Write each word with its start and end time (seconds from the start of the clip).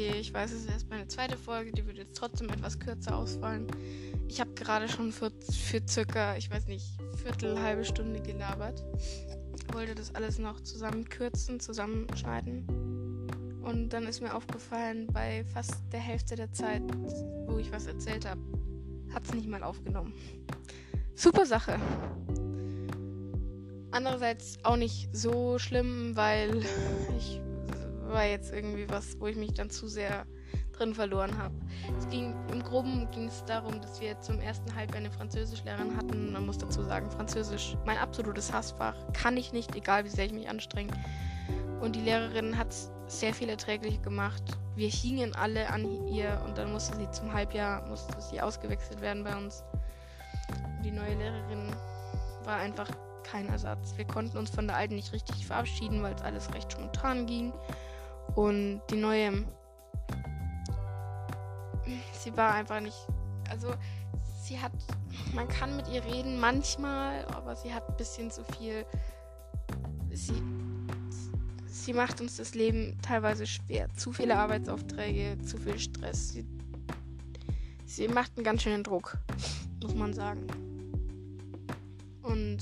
okay, 0.00 0.18
ich 0.18 0.32
weiß, 0.32 0.52
es 0.52 0.62
ist 0.62 0.70
erst 0.70 0.90
meine 0.90 1.06
zweite 1.08 1.36
Folge, 1.36 1.72
die 1.72 1.86
wird 1.86 1.98
jetzt 1.98 2.16
trotzdem 2.16 2.48
etwas 2.48 2.78
kürzer 2.78 3.16
ausfallen. 3.16 3.66
Ich 4.28 4.40
habe 4.40 4.52
gerade 4.52 4.88
schon 4.88 5.12
für, 5.12 5.30
für 5.50 5.82
circa, 5.86 6.36
ich 6.36 6.50
weiß 6.50 6.66
nicht, 6.68 6.86
Viertel, 7.22 7.60
halbe 7.60 7.84
Stunde 7.84 8.20
gelabert. 8.20 8.82
Wollte 9.72 9.94
das 9.94 10.14
alles 10.14 10.38
noch 10.38 10.60
zusammenkürzen, 10.62 11.60
zusammenschneiden. 11.60 12.64
Und 13.62 13.90
dann 13.90 14.06
ist 14.06 14.22
mir 14.22 14.34
aufgefallen, 14.34 15.06
bei 15.12 15.44
fast 15.44 15.74
der 15.92 16.00
Hälfte 16.00 16.34
der 16.34 16.52
Zeit, 16.52 16.82
wo 17.46 17.58
ich 17.58 17.70
was 17.70 17.86
erzählt 17.86 18.26
habe, 18.26 18.40
hat 19.12 19.24
es 19.24 19.34
nicht 19.34 19.48
mal 19.48 19.62
aufgenommen. 19.62 20.14
Super 21.14 21.44
Sache. 21.44 21.78
Andererseits 23.90 24.58
auch 24.62 24.76
nicht 24.76 25.08
so 25.12 25.58
schlimm, 25.58 26.16
weil 26.16 26.62
ich 27.18 27.40
war 28.12 28.24
jetzt 28.24 28.52
irgendwie 28.52 28.88
was, 28.88 29.18
wo 29.20 29.26
ich 29.26 29.36
mich 29.36 29.52
dann 29.54 29.70
zu 29.70 29.88
sehr 29.88 30.26
drin 30.72 30.94
verloren 30.94 31.36
habe. 31.36 31.54
Es 31.98 32.08
ging 32.08 32.34
im 32.50 32.62
Groben 32.62 33.10
ging 33.10 33.28
es 33.28 33.44
darum, 33.44 33.80
dass 33.80 34.00
wir 34.00 34.18
zum 34.20 34.40
ersten 34.40 34.74
Halbjahr 34.74 34.98
eine 34.98 35.10
Französischlehrerin 35.10 35.96
hatten. 35.96 36.32
Man 36.32 36.46
muss 36.46 36.58
dazu 36.58 36.82
sagen, 36.82 37.10
Französisch, 37.10 37.76
mein 37.84 37.98
absolutes 37.98 38.52
Hassfach, 38.52 38.94
kann 39.12 39.36
ich 39.36 39.52
nicht, 39.52 39.74
egal 39.76 40.04
wie 40.04 40.08
sehr 40.08 40.26
ich 40.26 40.32
mich 40.32 40.48
anstrenge. 40.48 40.92
Und 41.80 41.96
die 41.96 42.00
Lehrerin 42.00 42.56
hat 42.56 42.74
sehr 43.06 43.34
viel 43.34 43.48
erträglich 43.48 44.02
gemacht. 44.02 44.42
Wir 44.76 44.88
hingen 44.88 45.34
alle 45.34 45.68
an 45.68 46.08
ihr 46.08 46.40
und 46.46 46.56
dann 46.56 46.72
musste 46.72 46.96
sie 46.96 47.10
zum 47.10 47.32
Halbjahr 47.32 47.86
musste 47.88 48.20
sie 48.20 48.40
ausgewechselt 48.40 49.00
werden 49.00 49.24
bei 49.24 49.36
uns. 49.36 49.64
Die 50.84 50.90
neue 50.90 51.14
Lehrerin 51.14 51.74
war 52.44 52.56
einfach 52.56 52.88
kein 53.22 53.48
Ersatz. 53.48 53.94
Wir 53.96 54.06
konnten 54.06 54.38
uns 54.38 54.50
von 54.50 54.66
der 54.66 54.76
alten 54.76 54.94
nicht 54.94 55.12
richtig 55.12 55.46
verabschieden, 55.46 56.02
weil 56.02 56.14
es 56.14 56.22
alles 56.22 56.52
recht 56.54 56.72
spontan 56.72 57.26
ging. 57.26 57.52
Und 58.34 58.80
die 58.90 58.96
neue, 58.96 59.44
sie 62.12 62.36
war 62.36 62.54
einfach 62.54 62.80
nicht, 62.80 63.06
also 63.50 63.74
sie 64.42 64.58
hat, 64.58 64.72
man 65.34 65.48
kann 65.48 65.76
mit 65.76 65.88
ihr 65.88 66.04
reden 66.04 66.38
manchmal, 66.38 67.24
aber 67.26 67.56
sie 67.56 67.72
hat 67.72 67.88
ein 67.88 67.96
bisschen 67.96 68.30
zu 68.30 68.44
viel, 68.56 68.84
sie, 70.10 70.42
sie 71.66 71.92
macht 71.92 72.20
uns 72.20 72.36
das 72.36 72.54
Leben 72.54 72.98
teilweise 73.02 73.46
schwer. 73.46 73.88
Zu 73.94 74.12
viele 74.12 74.36
Arbeitsaufträge, 74.36 75.40
zu 75.42 75.58
viel 75.58 75.78
Stress. 75.78 76.30
Sie, 76.30 76.46
sie 77.86 78.08
macht 78.08 78.32
einen 78.36 78.44
ganz 78.44 78.62
schönen 78.62 78.84
Druck, 78.84 79.18
muss 79.82 79.94
man 79.94 80.12
sagen. 80.14 80.46
Und 82.22 82.58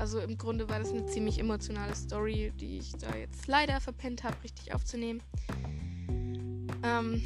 also 0.00 0.18
im 0.18 0.38
Grunde 0.38 0.66
war 0.70 0.78
das 0.78 0.92
eine 0.92 1.04
ziemlich 1.04 1.38
emotionale 1.38 1.94
Story, 1.94 2.52
die 2.58 2.78
ich 2.78 2.92
da 2.92 3.14
jetzt 3.14 3.46
leider 3.46 3.80
verpennt 3.80 4.24
habe, 4.24 4.34
richtig 4.42 4.74
aufzunehmen. 4.74 5.22
Ähm, 6.82 7.22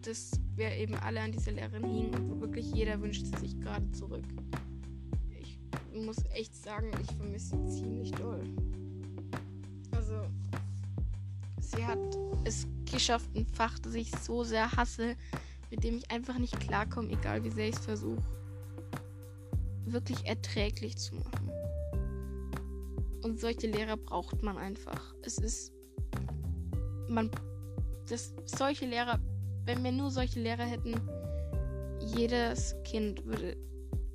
dass 0.00 0.40
wir 0.56 0.72
eben 0.76 0.94
alle 0.94 1.20
an 1.20 1.32
diese 1.32 1.50
Lehrerin 1.50 1.84
hingen 1.84 2.14
und 2.14 2.40
wirklich 2.40 2.72
jeder 2.72 3.00
wünscht 3.02 3.26
sich 3.38 3.60
gerade 3.60 3.90
zurück. 3.92 4.24
Ich 5.38 5.58
muss 5.94 6.16
echt 6.32 6.56
sagen, 6.56 6.90
ich 7.02 7.16
vermisse 7.16 7.56
sie 7.66 7.80
ziemlich 7.80 8.10
doll. 8.12 8.42
Also, 9.92 10.22
sie 11.60 11.84
hat 11.84 11.98
es 12.44 12.66
geschafft, 12.90 13.28
ein 13.36 13.46
Fach, 13.46 13.78
das 13.80 13.94
ich 13.94 14.10
so 14.10 14.42
sehr 14.42 14.72
hasse, 14.72 15.16
mit 15.70 15.84
dem 15.84 15.98
ich 15.98 16.10
einfach 16.10 16.38
nicht 16.38 16.58
klarkomme, 16.60 17.10
egal 17.10 17.44
wie 17.44 17.50
sehr 17.50 17.68
ich 17.68 17.76
es 17.76 17.84
versuche, 17.84 18.22
wirklich 19.84 20.24
erträglich 20.24 20.96
zu 20.96 21.14
machen. 21.16 21.44
Und 23.24 23.40
solche 23.40 23.66
Lehrer 23.66 23.96
braucht 23.96 24.42
man 24.42 24.58
einfach. 24.58 25.14
Es 25.22 25.38
ist. 25.38 25.72
Man. 27.08 27.30
Das, 28.08 28.34
solche 28.44 28.84
Lehrer. 28.84 29.18
Wenn 29.64 29.82
wir 29.82 29.92
nur 29.92 30.10
solche 30.10 30.40
Lehrer 30.40 30.64
hätten, 30.64 30.94
jedes 32.14 32.76
Kind 32.84 33.24
würde 33.24 33.56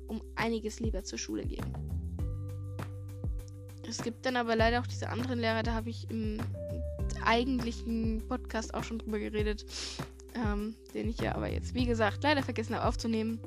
um 0.06 0.22
einiges 0.36 0.78
lieber 0.78 1.02
zur 1.02 1.18
Schule 1.18 1.44
gehen. 1.44 1.64
Es 3.88 4.00
gibt 4.00 4.24
dann 4.24 4.36
aber 4.36 4.54
leider 4.54 4.80
auch 4.80 4.86
diese 4.86 5.08
anderen 5.08 5.40
Lehrer, 5.40 5.64
da 5.64 5.74
habe 5.74 5.90
ich 5.90 6.08
im 6.08 6.38
eigentlichen 7.24 8.22
Podcast 8.28 8.74
auch 8.74 8.84
schon 8.84 8.98
drüber 8.98 9.18
geredet, 9.18 9.66
ähm, 10.36 10.76
den 10.94 11.08
ich 11.08 11.18
ja 11.18 11.34
aber 11.34 11.50
jetzt, 11.50 11.74
wie 11.74 11.86
gesagt, 11.86 12.22
leider 12.22 12.44
vergessen 12.44 12.76
habe 12.76 12.86
aufzunehmen. 12.86 13.40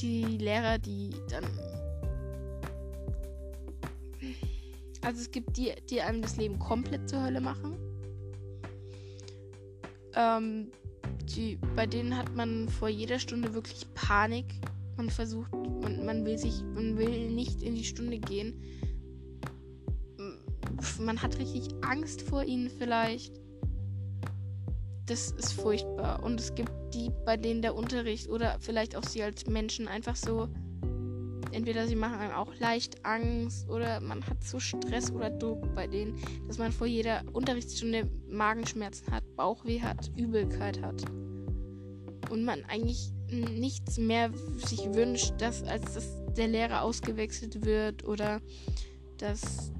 Die 0.00 0.22
Lehrer, 0.38 0.78
die 0.78 1.10
dann 1.28 1.44
Also 5.04 5.20
es 5.20 5.30
gibt 5.30 5.56
die, 5.58 5.72
die 5.90 6.00
einem 6.00 6.22
das 6.22 6.36
Leben 6.36 6.58
komplett 6.58 7.08
zur 7.08 7.22
Hölle 7.22 7.40
machen. 7.40 7.76
Ähm, 10.14 10.70
die, 11.24 11.58
bei 11.76 11.86
denen 11.86 12.16
hat 12.16 12.34
man 12.34 12.68
vor 12.68 12.88
jeder 12.88 13.18
Stunde 13.18 13.52
wirklich 13.52 13.86
Panik. 13.94 14.46
Man 14.96 15.10
versucht, 15.10 15.52
man, 15.52 16.06
man 16.06 16.24
will 16.24 16.38
sich, 16.38 16.62
man 16.74 16.96
will 16.96 17.30
nicht 17.30 17.62
in 17.62 17.74
die 17.74 17.84
Stunde 17.84 18.18
gehen. 18.18 18.62
Man 20.98 21.20
hat 21.20 21.38
richtig 21.38 21.68
Angst 21.82 22.22
vor 22.22 22.44
ihnen 22.44 22.70
vielleicht. 22.70 23.40
Das 25.06 25.32
ist 25.32 25.52
furchtbar. 25.52 26.22
Und 26.22 26.40
es 26.40 26.54
gibt 26.54 26.72
die, 26.94 27.10
bei 27.26 27.36
denen 27.36 27.60
der 27.60 27.74
Unterricht 27.74 28.30
oder 28.30 28.56
vielleicht 28.60 28.96
auch 28.96 29.04
sie 29.04 29.22
als 29.22 29.46
Menschen 29.46 29.86
einfach 29.86 30.16
so 30.16 30.48
entweder 31.54 31.86
sie 31.86 31.96
machen 31.96 32.18
einem 32.18 32.34
auch 32.34 32.52
leicht 32.58 33.04
Angst 33.04 33.68
oder 33.68 34.00
man 34.00 34.26
hat 34.26 34.42
so 34.42 34.58
Stress 34.58 35.10
oder 35.10 35.30
Druck 35.30 35.74
bei 35.74 35.86
denen, 35.86 36.18
dass 36.48 36.58
man 36.58 36.72
vor 36.72 36.86
jeder 36.86 37.22
Unterrichtsstunde 37.32 38.10
Magenschmerzen 38.28 39.12
hat, 39.12 39.24
Bauchweh 39.36 39.80
hat, 39.80 40.10
Übelkeit 40.16 40.82
hat. 40.82 41.04
Und 42.30 42.44
man 42.44 42.64
eigentlich 42.64 43.12
nichts 43.30 43.98
mehr 43.98 44.30
sich 44.56 44.92
wünscht, 44.94 45.34
dass, 45.38 45.62
als 45.62 45.94
dass 45.94 46.08
der 46.36 46.48
Lehrer 46.48 46.82
ausgewechselt 46.82 47.64
wird 47.64 48.04
oder 48.04 48.40
dass 49.18 49.72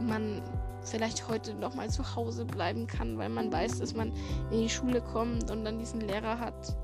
man 0.00 0.42
vielleicht 0.82 1.28
heute 1.28 1.54
noch 1.54 1.74
mal 1.74 1.90
zu 1.90 2.14
Hause 2.14 2.44
bleiben 2.44 2.86
kann, 2.86 3.16
weil 3.18 3.28
man 3.28 3.52
weiß, 3.52 3.78
dass 3.78 3.94
man 3.94 4.12
in 4.50 4.62
die 4.62 4.68
Schule 4.68 5.00
kommt 5.00 5.50
und 5.50 5.64
dann 5.64 5.78
diesen 5.78 6.00
Lehrer 6.00 6.38
hat. 6.38 6.76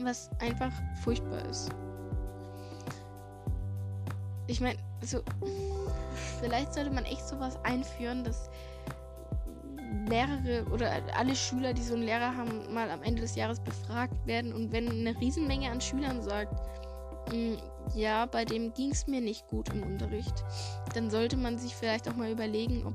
Was 0.00 0.30
einfach 0.40 0.72
furchtbar 1.02 1.44
ist 1.48 1.70
ich 4.48 4.60
meine, 4.60 4.78
so, 5.02 5.20
vielleicht 6.40 6.74
sollte 6.74 6.90
man 6.90 7.04
echt 7.04 7.28
sowas 7.28 7.56
einführen, 7.64 8.24
dass 8.24 8.50
mehrere 10.08 10.64
oder 10.72 10.90
alle 11.14 11.36
Schüler, 11.36 11.72
die 11.72 11.82
so 11.82 11.94
einen 11.94 12.04
Lehrer 12.04 12.34
haben, 12.34 12.72
mal 12.72 12.90
am 12.90 13.02
Ende 13.02 13.22
des 13.22 13.36
Jahres 13.36 13.60
befragt 13.60 14.26
werden. 14.26 14.52
Und 14.52 14.72
wenn 14.72 14.88
eine 14.88 15.18
Riesenmenge 15.20 15.70
an 15.70 15.80
Schülern 15.80 16.22
sagt, 16.22 16.54
hm, 17.30 17.58
ja, 17.94 18.26
bei 18.26 18.44
dem 18.44 18.72
ging 18.72 18.90
es 18.90 19.06
mir 19.06 19.20
nicht 19.20 19.46
gut 19.48 19.68
im 19.72 19.82
Unterricht, 19.82 20.44
dann 20.94 21.10
sollte 21.10 21.36
man 21.36 21.58
sich 21.58 21.74
vielleicht 21.74 22.08
auch 22.08 22.16
mal 22.16 22.30
überlegen, 22.30 22.86
ob 22.86 22.94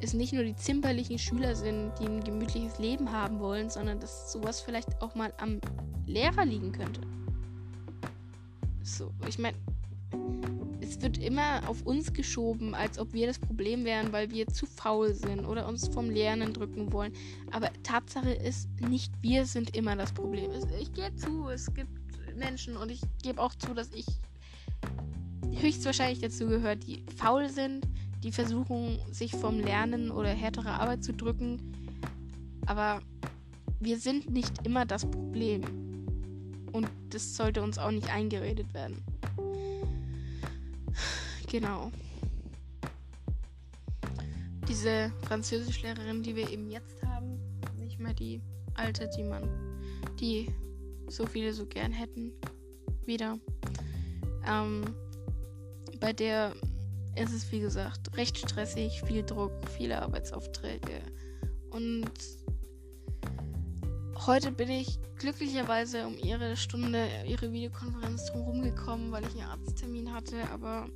es 0.00 0.12
nicht 0.12 0.34
nur 0.34 0.44
die 0.44 0.56
zimperlichen 0.56 1.18
Schüler 1.18 1.54
sind, 1.54 1.92
die 1.98 2.04
ein 2.04 2.22
gemütliches 2.22 2.78
Leben 2.78 3.10
haben 3.10 3.40
wollen, 3.40 3.70
sondern 3.70 4.00
dass 4.00 4.30
sowas 4.32 4.60
vielleicht 4.60 5.00
auch 5.00 5.14
mal 5.14 5.32
am 5.38 5.60
Lehrer 6.06 6.44
liegen 6.44 6.72
könnte. 6.72 7.00
So, 8.82 9.10
ich 9.26 9.38
meine, 9.38 9.56
es 10.84 11.00
wird 11.00 11.18
immer 11.18 11.66
auf 11.66 11.82
uns 11.86 12.12
geschoben, 12.12 12.74
als 12.74 12.98
ob 12.98 13.12
wir 13.14 13.26
das 13.26 13.38
Problem 13.38 13.84
wären, 13.84 14.12
weil 14.12 14.30
wir 14.30 14.46
zu 14.46 14.66
faul 14.66 15.14
sind 15.14 15.46
oder 15.46 15.66
uns 15.66 15.88
vom 15.88 16.10
Lernen 16.10 16.52
drücken 16.52 16.92
wollen. 16.92 17.12
Aber 17.50 17.70
Tatsache 17.82 18.30
ist, 18.30 18.68
nicht 18.80 19.12
wir 19.22 19.46
sind 19.46 19.74
immer 19.74 19.96
das 19.96 20.12
Problem. 20.12 20.50
Ich 20.78 20.92
gehe 20.92 21.14
zu, 21.16 21.48
es 21.48 21.72
gibt 21.72 21.90
Menschen 22.36 22.76
und 22.76 22.90
ich 22.90 23.00
gebe 23.22 23.40
auch 23.40 23.54
zu, 23.54 23.72
dass 23.72 23.90
ich 23.94 24.04
höchstwahrscheinlich 25.60 26.20
dazu 26.20 26.46
gehört, 26.46 26.86
die 26.86 27.02
faul 27.16 27.48
sind, 27.48 27.86
die 28.22 28.32
versuchen, 28.32 28.98
sich 29.10 29.32
vom 29.32 29.60
Lernen 29.60 30.10
oder 30.10 30.28
härterer 30.28 30.80
Arbeit 30.80 31.02
zu 31.02 31.14
drücken. 31.14 31.72
Aber 32.66 33.00
wir 33.80 33.98
sind 33.98 34.30
nicht 34.30 34.66
immer 34.66 34.84
das 34.84 35.06
Problem. 35.06 35.62
Und 36.72 36.88
das 37.10 37.36
sollte 37.36 37.62
uns 37.62 37.78
auch 37.78 37.90
nicht 37.90 38.12
eingeredet 38.12 38.74
werden. 38.74 39.02
Genau. 41.54 41.92
Diese 44.66 45.12
Französischlehrerin, 45.22 46.24
die 46.24 46.34
wir 46.34 46.50
eben 46.50 46.68
jetzt 46.68 47.00
haben, 47.04 47.38
nicht 47.78 48.00
mehr 48.00 48.12
die 48.12 48.42
alte, 48.74 49.08
die 49.16 49.22
man, 49.22 49.48
die 50.18 50.52
so 51.06 51.26
viele 51.26 51.52
so 51.52 51.64
gern 51.64 51.92
hätten, 51.92 52.32
wieder. 53.06 53.38
Ähm, 54.44 54.82
bei 56.00 56.12
der 56.12 56.56
ist 57.14 57.32
es, 57.32 57.52
wie 57.52 57.60
gesagt, 57.60 58.16
recht 58.16 58.36
stressig, 58.36 59.00
viel 59.06 59.22
Druck, 59.22 59.52
viele 59.76 60.02
Arbeitsaufträge. 60.02 61.02
Und 61.70 62.10
heute 64.26 64.50
bin 64.50 64.70
ich 64.70 64.98
glücklicherweise 65.18 66.04
um 66.04 66.18
ihre 66.18 66.56
Stunde, 66.56 67.06
ihre 67.28 67.52
Videokonferenz 67.52 68.24
drumherum 68.24 68.62
gekommen, 68.62 69.12
weil 69.12 69.22
ich 69.22 69.40
einen 69.40 69.50
Arzttermin 69.50 70.12
hatte, 70.12 70.50
aber 70.50 70.88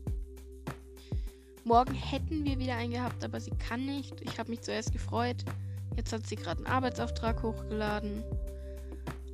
Morgen 1.68 1.92
hätten 1.92 2.46
wir 2.46 2.58
wieder 2.58 2.76
einen 2.76 2.92
gehabt, 2.92 3.22
aber 3.22 3.38
sie 3.40 3.50
kann 3.50 3.84
nicht. 3.84 4.22
Ich 4.22 4.38
habe 4.38 4.48
mich 4.48 4.62
zuerst 4.62 4.90
gefreut. 4.90 5.44
Jetzt 5.96 6.14
hat 6.14 6.26
sie 6.26 6.36
gerade 6.36 6.64
einen 6.64 6.74
Arbeitsauftrag 6.74 7.42
hochgeladen. 7.42 8.24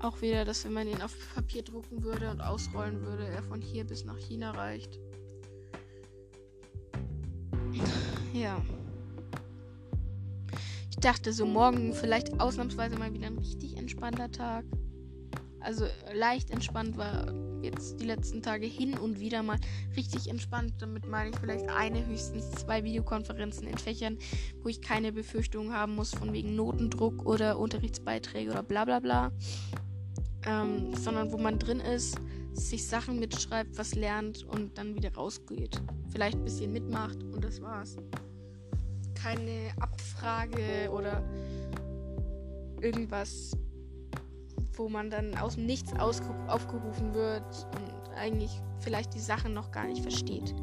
Auch 0.01 0.21
wieder, 0.21 0.45
dass 0.45 0.65
wenn 0.65 0.73
man 0.73 0.89
ihn 0.89 1.01
auf 1.01 1.15
Papier 1.37 1.63
drucken 1.63 2.03
würde 2.03 2.29
und 2.29 2.41
ausrollen 2.41 3.03
würde, 3.03 3.29
er 3.29 3.45
von 3.45 3.63
hier 3.63 3.85
bis 3.85 4.05
nach 4.05 4.19
China 4.19 4.51
reicht. 4.51 4.99
Ja. 8.33 8.61
Ich 10.91 10.97
dachte 10.97 11.33
so 11.33 11.47
morgen 11.47 11.93
vielleicht 11.93 12.41
ausnahmsweise 12.41 12.97
mal 12.99 13.13
wieder 13.13 13.29
ein 13.29 13.39
richtig 13.39 13.77
entspannter 13.77 14.33
Tag. 14.33 14.65
Also 15.61 15.87
leicht 16.13 16.51
entspannt 16.51 16.97
war 16.97 17.33
jetzt 17.65 18.01
die 18.01 18.05
letzten 18.05 18.43
Tage 18.43 18.67
hin 18.67 18.97
und 18.99 19.21
wieder 19.21 19.43
mal 19.43 19.59
richtig 19.97 20.29
entspannt. 20.29 20.75
Damit 20.79 21.07
meine 21.09 21.31
ich 21.31 21.37
vielleicht 21.37 21.69
eine, 21.69 22.07
höchstens 22.07 22.51
zwei 22.53 22.85
Videokonferenzen 22.85 23.67
in 23.67 23.79
Fächern, 23.79 24.19
wo 24.63 24.69
ich 24.69 24.81
keine 24.81 25.13
Befürchtungen 25.13 25.73
haben 25.73 25.95
muss 25.95 26.11
von 26.11 26.33
wegen 26.33 26.55
Notendruck 26.55 27.27
oder 27.27 27.59
Unterrichtsbeiträge 27.59 28.51
oder 28.51 28.63
bla 28.63 28.85
bla 28.85 29.01
bla. 29.01 29.33
Ähm, 30.47 30.95
sondern 30.95 31.33
wo 31.33 31.39
man 31.39 31.59
drin 31.59 31.81
ist, 31.81 32.21
sich 32.53 32.87
Sachen 32.87 33.19
mitschreibt, 33.19 33.77
was 33.79 33.95
lernt 33.95 34.45
und 34.45 34.79
dann 34.79 34.95
wieder 34.95 35.13
rausgeht. 35.15 35.81
Vielleicht 36.11 36.37
ein 36.37 36.45
bisschen 36.45 36.73
mitmacht 36.73 37.23
und 37.23 37.43
das 37.43 37.61
war's. 37.61 37.97
Keine 39.15 39.73
Abfrage 39.81 40.91
oder 40.91 41.23
irgendwas 42.81 43.57
wo 44.77 44.89
man 44.89 45.11
dann 45.11 45.37
aus 45.37 45.55
dem 45.55 45.67
Nichts 45.67 45.93
aufgerufen 45.99 47.15
wird 47.15 47.67
und 47.75 48.17
eigentlich 48.17 48.61
vielleicht 48.81 49.15
die 49.15 49.21
Sachen 49.21 49.55
noch 49.55 49.71
gar 49.71 49.87
nicht 49.87 50.03
versteht. 50.03 50.55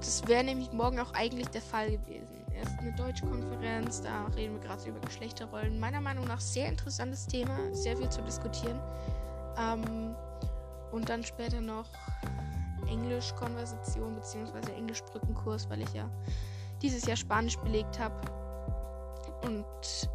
Das 0.00 0.26
wäre 0.28 0.44
nämlich 0.44 0.72
morgen 0.72 1.00
auch 1.00 1.12
eigentlich 1.14 1.48
der 1.48 1.62
Fall 1.62 1.90
gewesen. 1.90 2.44
Erst 2.54 2.78
eine 2.78 2.92
Deutschkonferenz, 2.92 4.02
da 4.02 4.26
reden 4.36 4.54
wir 4.54 4.60
gerade 4.60 4.88
über 4.88 5.00
Geschlechterrollen. 5.00 5.80
Meiner 5.80 6.00
Meinung 6.00 6.26
nach 6.26 6.40
sehr 6.40 6.68
interessantes 6.68 7.26
Thema, 7.26 7.56
sehr 7.72 7.96
viel 7.96 8.08
zu 8.08 8.22
diskutieren. 8.22 8.80
Ähm, 9.58 10.14
und 10.92 11.08
dann 11.08 11.24
später 11.24 11.60
noch 11.60 11.86
Englisch-Konversation 12.88 14.14
bzw. 14.14 14.72
Englisch-Brückenkurs, 14.76 15.68
weil 15.68 15.82
ich 15.82 15.92
ja 15.94 16.08
dieses 16.82 17.06
Jahr 17.06 17.16
Spanisch 17.16 17.56
belegt 17.58 17.98
habe 17.98 18.14
und 19.44 19.64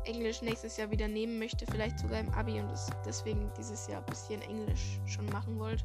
Englisch 0.05 0.41
nächstes 0.41 0.77
Jahr 0.77 0.91
wieder 0.91 1.07
nehmen 1.07 1.39
möchte, 1.39 1.65
vielleicht 1.65 1.99
sogar 1.99 2.19
im 2.19 2.29
Abi 2.31 2.59
und 2.59 2.71
deswegen 3.05 3.51
dieses 3.57 3.87
Jahr 3.87 3.99
ein 3.99 4.05
bisschen 4.05 4.41
Englisch 4.41 4.99
schon 5.05 5.25
machen 5.27 5.59
wollte. 5.59 5.83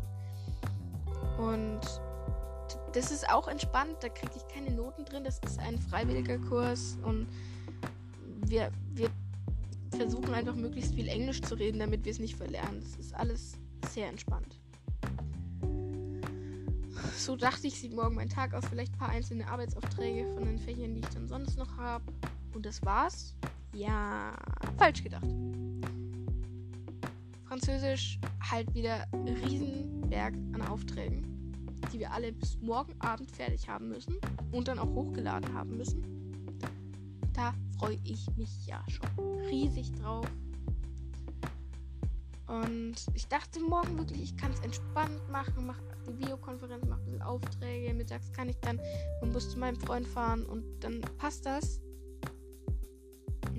Und 1.39 1.81
das 2.93 3.11
ist 3.11 3.29
auch 3.29 3.49
entspannt, 3.49 3.97
da 4.01 4.09
kriege 4.09 4.33
ich 4.37 4.55
keine 4.55 4.71
Noten 4.71 5.05
drin, 5.05 5.25
das 5.25 5.41
ist 5.41 5.59
ein 5.59 5.79
freiwilliger 5.79 6.39
Kurs 6.39 6.97
und 7.03 7.27
wir, 8.47 8.71
wir 8.95 9.11
versuchen 9.91 10.33
einfach 10.33 10.55
möglichst 10.55 10.95
viel 10.95 11.09
Englisch 11.09 11.41
zu 11.43 11.55
reden, 11.55 11.79
damit 11.79 12.05
wir 12.05 12.13
es 12.13 12.19
nicht 12.19 12.37
verlernen. 12.37 12.81
Das 12.81 12.97
ist 12.97 13.15
alles 13.15 13.59
sehr 13.89 14.09
entspannt. 14.09 14.61
So 17.17 17.37
dachte 17.37 17.67
ich, 17.67 17.79
sieht 17.79 17.95
morgen 17.95 18.17
mein 18.17 18.29
Tag 18.29 18.55
aus. 18.55 18.65
Vielleicht 18.69 18.93
ein 18.95 18.99
paar 18.99 19.09
einzelne 19.09 19.49
Arbeitsaufträge 19.49 20.27
von 20.35 20.45
den 20.45 20.59
Fächern, 20.59 20.95
die 20.95 21.01
ich 21.01 21.09
dann 21.09 21.29
sonst 21.29 21.57
noch 21.57 21.77
habe. 21.77 22.05
Und 22.55 22.65
das 22.65 22.85
war's? 22.85 23.35
Ja, 23.73 24.33
falsch 24.79 25.03
gedacht. 25.03 25.27
Französisch 27.47 28.21
halt 28.51 28.73
wieder 28.75 29.07
Riesenberg 29.13 30.35
an 30.53 30.63
Aufträgen, 30.63 31.23
die 31.93 31.99
wir 31.99 32.13
alle 32.13 32.33
bis 32.33 32.59
morgen 32.61 32.95
Abend 33.01 33.31
fertig 33.31 33.69
haben 33.69 33.89
müssen 33.89 34.15
und 34.53 34.69
dann 34.69 34.79
auch 34.79 34.93
hochgeladen 34.95 35.53
haben 35.53 35.77
müssen. 35.77 36.03
Da 37.33 37.53
freue 37.79 37.99
ich 38.05 38.27
mich 38.37 38.67
ja 38.67 38.83
schon 38.89 39.41
riesig 39.51 39.93
drauf. 39.93 40.27
Und 42.47 42.95
ich 43.15 43.27
dachte 43.27 43.61
morgen 43.61 43.99
wirklich, 43.99 44.23
ich 44.23 44.37
kann 44.37 44.53
es 44.53 44.61
entspannt 44.61 45.29
machen, 45.31 45.67
mache 45.67 45.83
die 46.07 46.19
Videokonferenz, 46.19 46.87
mache 46.87 47.01
ein 47.01 47.05
bisschen 47.07 47.23
Aufträge. 47.23 47.95
Mittags 47.95 48.31
kann 48.33 48.49
ich 48.49 48.61
dann 48.61 48.79
und 49.23 49.33
Bus 49.33 49.51
zu 49.51 49.59
meinem 49.59 49.77
Freund 49.77 50.07
fahren 50.07 50.45
und 50.47 50.65
dann 50.81 51.01
passt 51.19 51.47
das. 51.47 51.81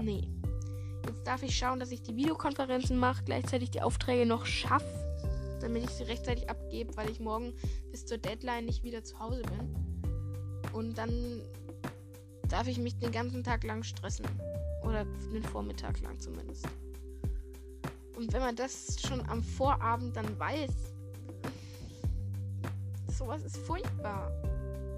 Nee. 0.05 0.29
Jetzt 1.07 1.25
darf 1.25 1.41
ich 1.41 1.57
schauen, 1.57 1.79
dass 1.79 1.89
ich 1.89 2.03
die 2.03 2.15
Videokonferenzen 2.15 2.95
mache, 2.95 3.23
gleichzeitig 3.23 3.71
die 3.71 3.81
Aufträge 3.81 4.27
noch 4.27 4.45
schaffe, 4.45 4.85
damit 5.61 5.83
ich 5.83 5.89
sie 5.89 6.03
rechtzeitig 6.03 6.47
abgebe, 6.47 6.95
weil 6.95 7.09
ich 7.09 7.19
morgen 7.19 7.53
bis 7.89 8.05
zur 8.05 8.19
Deadline 8.19 8.65
nicht 8.65 8.83
wieder 8.83 9.03
zu 9.03 9.19
Hause 9.19 9.41
bin. 9.41 10.71
Und 10.73 10.95
dann 10.99 11.41
darf 12.49 12.67
ich 12.67 12.77
mich 12.77 12.99
den 12.99 13.11
ganzen 13.11 13.43
Tag 13.43 13.63
lang 13.63 13.81
stressen. 13.81 14.27
Oder 14.83 15.05
den 15.33 15.41
Vormittag 15.41 15.99
lang 16.01 16.19
zumindest. 16.19 16.67
Und 18.15 18.31
wenn 18.31 18.41
man 18.41 18.55
das 18.55 19.01
schon 19.01 19.27
am 19.27 19.41
Vorabend 19.41 20.15
dann 20.15 20.37
weiß, 20.37 20.71
sowas 23.07 23.43
ist 23.43 23.57
furchtbar. 23.57 24.31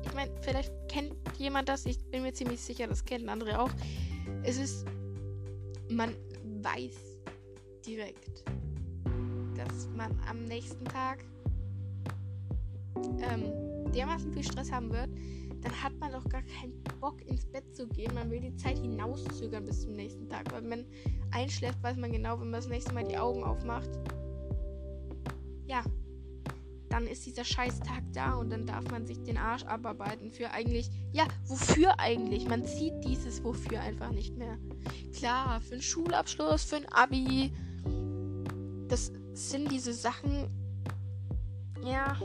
Ich 0.04 0.14
meine, 0.14 0.32
vielleicht 0.42 0.74
kennt 0.90 1.14
jemand 1.38 1.70
das, 1.70 1.86
ich 1.86 1.98
bin 2.12 2.24
mir 2.24 2.34
ziemlich 2.34 2.60
sicher, 2.60 2.88
das 2.88 3.06
kennen 3.06 3.30
andere 3.30 3.62
auch 3.62 3.72
es 4.44 4.58
ist, 4.58 4.86
man 5.90 6.16
weiß 6.62 7.20
direkt, 7.86 8.44
dass 9.56 9.88
man 9.96 10.12
am 10.30 10.44
nächsten 10.46 10.86
Tag 10.86 11.24
ähm, 12.96 13.92
dermaßen 13.94 14.32
viel 14.34 14.44
Stress 14.44 14.72
haben 14.72 14.92
wird, 14.92 15.10
dann 15.62 15.84
hat 15.84 15.94
man 16.00 16.12
doch 16.12 16.28
gar 16.30 16.44
keinen 16.44 16.82
Bock 17.00 17.22
ins 17.26 17.46
Bett 17.46 17.76
zu 17.76 17.88
gehen. 17.88 18.14
Man 18.14 18.30
will 18.30 18.40
die 18.40 18.56
Zeit 18.56 18.78
hinauszögern 18.78 19.66
bis 19.66 19.82
zum 19.82 19.94
nächsten 19.94 20.30
Tag. 20.30 20.52
Weil 20.52 20.62
wenn 20.62 20.70
man 20.70 20.86
einschläft, 21.32 21.82
weiß 21.82 21.98
man 21.98 22.12
genau, 22.12 22.40
wenn 22.40 22.50
man 22.50 22.60
das 22.60 22.70
nächste 22.70 22.94
Mal 22.94 23.04
die 23.04 23.18
Augen 23.18 23.44
aufmacht. 23.44 23.90
Ja, 25.66 25.84
dann 26.98 27.08
ist 27.08 27.28
dieser 27.28 27.46
Scheißtag 27.46 28.02
da 28.12 28.34
und 28.34 28.50
dann 28.50 28.66
darf 28.66 28.90
man 28.90 29.06
sich 29.06 29.22
den 29.22 29.38
Arsch 29.38 29.64
abarbeiten 29.66 30.32
für 30.32 30.50
eigentlich, 30.50 30.90
ja, 31.12 31.26
wofür 31.46 32.00
eigentlich? 32.00 32.48
Man 32.48 32.66
sieht 32.66 33.04
dieses 33.04 33.44
wofür 33.44 33.82
einfach 33.82 34.12
nicht 34.12 34.36
mehr. 34.36 34.58
Klar, 35.14 35.62
für 35.62 35.74
einen 35.74 35.84
Schulabschluss, 35.84 36.64
für 36.64 36.78
ein 36.78 36.88
Abi. 36.92 37.54
Das 38.88 39.12
sind 39.34 39.72
diese 39.72 39.94
Sachen, 39.94 40.50
ja, 41.84 42.18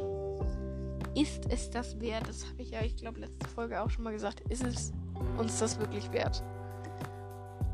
ist 1.14 1.44
es 1.50 1.68
das 1.68 2.00
wert? 2.00 2.26
Das 2.26 2.48
habe 2.48 2.62
ich 2.62 2.70
ja, 2.70 2.80
ich 2.80 2.96
glaube, 2.96 3.20
letzte 3.20 3.46
Folge 3.48 3.82
auch 3.82 3.90
schon 3.90 4.04
mal 4.04 4.14
gesagt. 4.14 4.40
Ist 4.48 4.64
es 4.64 4.92
uns 5.36 5.58
das 5.58 5.78
wirklich 5.78 6.10
wert? 6.12 6.42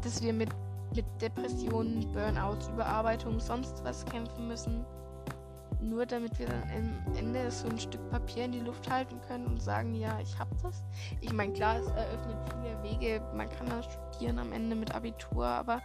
Dass 0.03 0.21
wir 0.21 0.33
mit, 0.33 0.49
mit 0.97 1.07
Depressionen, 1.21 2.13
Burnouts, 2.13 2.69
Überarbeitung, 2.69 3.39
sonst 3.39 3.85
was 3.85 4.05
kämpfen 4.07 4.49
müssen? 4.49 4.85
Nur 5.81 6.07
damit 6.07 6.39
wir 6.39 6.47
dann 6.47 6.63
am 7.07 7.17
Ende 7.17 7.51
so 7.51 7.69
ein 7.69 7.79
Stück 7.79 8.11
Papier 8.11 8.47
in 8.47 8.53
die 8.53 8.61
Luft 8.61 8.91
halten 8.91 9.21
können 9.29 9.47
und 9.47 9.63
sagen, 9.63 9.95
ja, 9.95 10.19
ich 10.21 10.39
hab 10.39 10.49
das. 10.63 10.83
Ich 11.21 11.33
meine, 11.33 11.53
klar, 11.53 11.79
es 11.79 11.87
eröffnet 11.87 12.37
viele 12.53 12.83
Wege. 12.83 13.23
Man 13.35 13.49
kann 13.49 13.69
dann 13.69 13.83
studieren 13.83 14.39
am 14.39 14.53
Ende 14.53 14.75
mit 14.75 14.95
Abitur, 14.95 15.47
aber 15.47 15.81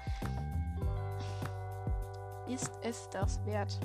ist 2.47 2.71
es 2.81 3.07
das 3.09 3.43
wert? 3.45 3.79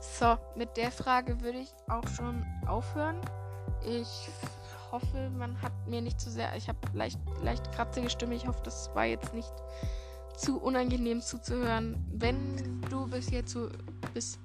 So, 0.00 0.36
mit 0.54 0.76
der 0.76 0.92
Frage 0.92 1.40
würde 1.40 1.58
ich 1.58 1.74
auch 1.88 2.06
schon 2.08 2.46
aufhören. 2.66 3.20
Ich 3.84 4.28
hoffe, 4.92 5.30
man 5.30 5.60
hat 5.60 5.72
mir 5.86 6.00
nicht 6.00 6.20
zu 6.20 6.30
sehr. 6.30 6.54
Ich 6.56 6.68
habe 6.68 6.78
leicht, 6.92 7.18
leicht 7.42 7.72
kratzige 7.72 8.08
Stimme. 8.08 8.34
Ich 8.36 8.46
hoffe, 8.46 8.60
das 8.62 8.94
war 8.94 9.04
jetzt 9.06 9.34
nicht 9.34 9.52
zu 10.36 10.58
unangenehm 10.60 11.20
zuzuhören. 11.20 11.96
Wenn 12.12 12.80
du 12.90 13.06
bis 13.06 13.28
hierzu 13.28 13.68
bis 14.12 14.38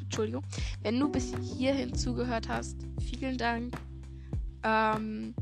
Entschuldigung, 0.00 0.44
wenn 0.82 1.00
du 1.00 1.10
bis 1.10 1.32
hierhin 1.42 1.94
zugehört 1.94 2.48
hast, 2.48 2.76
vielen 3.00 3.36
Dank. 3.36 3.74
Ähm, 4.62 5.34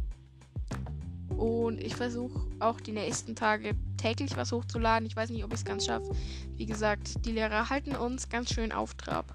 und 1.37 1.81
ich 1.81 1.95
versuche 1.95 2.41
auch 2.61 2.81
die 2.81 2.93
nächsten 2.93 3.35
Tage 3.35 3.75
täglich 3.97 4.37
was 4.37 4.53
hochzuladen. 4.53 5.07
Ich 5.07 5.17
weiß 5.17 5.31
nicht, 5.31 5.45
ob 5.45 5.53
ich 5.53 5.61
es 5.61 5.65
ganz 5.65 5.87
schaffe. 5.87 6.13
Wie 6.57 6.67
gesagt, 6.67 7.25
die 7.25 7.33
Lehrer 7.33 7.69
halten 7.69 7.97
uns 7.97 8.29
ganz 8.29 8.53
schön 8.53 8.73
auf 8.73 8.95
Trab. 8.95 9.35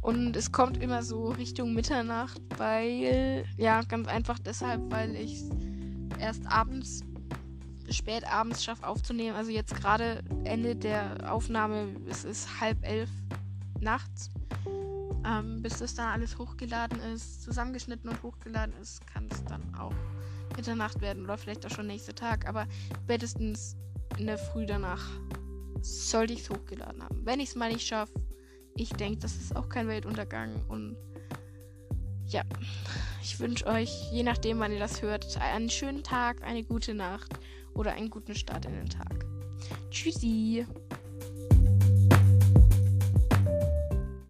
Und 0.00 0.36
es 0.36 0.50
kommt 0.50 0.82
immer 0.82 1.02
so 1.02 1.28
Richtung 1.28 1.74
Mitternacht, 1.74 2.40
weil, 2.58 3.44
ja, 3.56 3.82
ganz 3.82 4.08
einfach 4.08 4.38
deshalb, 4.40 4.90
weil 4.90 5.14
ich 5.14 5.44
erst 6.18 6.44
abends 6.46 7.02
spät 7.90 8.24
abends 8.24 8.64
schaffe 8.64 8.86
aufzunehmen. 8.86 9.36
Also 9.36 9.50
jetzt 9.50 9.74
gerade 9.74 10.22
Ende 10.44 10.76
der 10.76 11.32
Aufnahme, 11.32 11.94
es 12.08 12.24
ist 12.24 12.60
halb 12.60 12.84
elf 12.86 13.10
nachts. 13.80 14.30
Ähm, 15.24 15.62
bis 15.62 15.78
das 15.78 15.94
dann 15.94 16.08
alles 16.08 16.36
hochgeladen 16.36 16.98
ist, 17.14 17.42
zusammengeschnitten 17.42 18.10
und 18.10 18.22
hochgeladen 18.24 18.74
ist, 18.80 19.06
kann 19.06 19.28
es 19.30 19.44
dann 19.44 19.62
auch 19.76 19.94
Mitternacht 20.56 21.00
werden 21.00 21.22
oder 21.24 21.38
vielleicht 21.38 21.64
auch 21.64 21.70
schon 21.70 21.86
nächster 21.86 22.14
Tag. 22.14 22.48
Aber 22.48 22.66
spätestens 23.04 23.76
in 24.18 24.26
der 24.26 24.38
Früh 24.38 24.66
danach 24.66 25.08
sollte 25.80 26.32
ich 26.32 26.40
es 26.40 26.50
hochgeladen 26.50 27.02
haben. 27.02 27.24
Wenn 27.24 27.40
ich 27.40 27.50
es 27.50 27.54
mal 27.54 27.72
nicht 27.72 27.86
schaffe, 27.86 28.12
ich 28.74 28.90
denke, 28.90 29.20
das 29.20 29.36
ist 29.36 29.54
auch 29.54 29.68
kein 29.68 29.86
Weltuntergang. 29.86 30.64
Und 30.68 30.96
ja, 32.26 32.42
ich 33.22 33.38
wünsche 33.38 33.66
euch, 33.66 34.10
je 34.12 34.22
nachdem, 34.22 34.58
wann 34.58 34.72
ihr 34.72 34.78
das 34.78 35.02
hört, 35.02 35.36
einen 35.40 35.70
schönen 35.70 36.02
Tag, 36.02 36.42
eine 36.42 36.64
gute 36.64 36.94
Nacht 36.94 37.32
oder 37.74 37.92
einen 37.92 38.10
guten 38.10 38.34
Start 38.34 38.66
in 38.66 38.72
den 38.72 38.88
Tag. 38.88 39.26
Tschüssi. 39.90 40.66